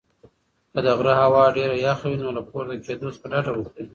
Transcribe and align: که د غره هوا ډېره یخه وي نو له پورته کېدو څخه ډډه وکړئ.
که 0.71 0.79
د 0.85 0.87
غره 0.97 1.13
هوا 1.21 1.43
ډېره 1.57 1.75
یخه 1.87 2.05
وي 2.09 2.17
نو 2.23 2.29
له 2.37 2.41
پورته 2.49 2.75
کېدو 2.85 3.07
څخه 3.15 3.25
ډډه 3.31 3.51
وکړئ. 3.55 3.85